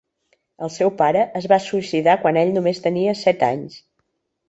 [0.67, 3.81] El seu pare es va suïcidar quan ell només tenia set anys.